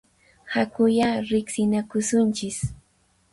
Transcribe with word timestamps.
Hakuyá 0.53 1.09
riqsinakusunchis! 1.31 2.59